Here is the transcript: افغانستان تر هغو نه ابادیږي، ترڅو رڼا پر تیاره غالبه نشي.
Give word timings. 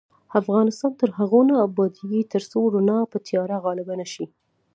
افغانستان 0.39 0.91
تر 0.99 1.09
هغو 1.19 1.39
نه 1.49 1.55
ابادیږي، 1.67 2.21
ترڅو 2.33 2.59
رڼا 2.73 2.99
پر 3.11 3.19
تیاره 3.27 3.57
غالبه 3.65 3.93
نشي. 4.01 4.25